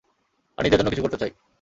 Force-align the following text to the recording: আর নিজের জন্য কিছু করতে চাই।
আর 0.57 0.63
নিজের 0.63 0.79
জন্য 0.79 0.89
কিছু 0.89 1.03
করতে 1.03 1.17
চাই। 1.17 1.31